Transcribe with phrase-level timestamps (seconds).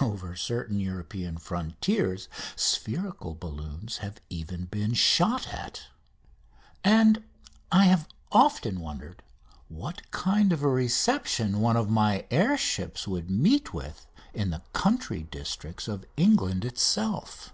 [0.00, 5.84] Over certain European frontiers spherical balloons have even been shot at.
[6.82, 7.22] And
[7.70, 9.22] I have often wondered
[9.68, 14.62] what kind of a reception one of my air ships would meet with in the
[14.72, 17.52] country districts of England itself.